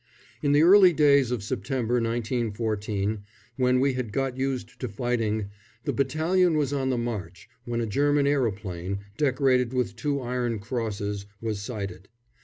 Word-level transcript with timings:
In 0.41 0.51
the 0.53 0.63
early 0.63 0.93
days 0.93 1.29
of 1.29 1.43
September 1.43 2.01
1914, 2.01 3.19
when 3.55 3.79
we 3.79 3.93
had 3.93 4.11
got 4.11 4.35
used 4.35 4.79
to 4.79 4.87
fighting, 4.89 5.51
the 5.83 5.93
battalion 5.93 6.57
was 6.57 6.73
on 6.73 6.89
the 6.89 6.97
march 6.97 7.47
when 7.65 7.81
a 7.81 7.85
German 7.85 8.25
aeroplane, 8.25 9.01
decorated 9.17 9.73
with 9.73 9.95
two 9.95 10.19
Iron 10.19 10.57
Crosses, 10.57 11.27
was 11.39 11.61
sighted. 11.61 12.09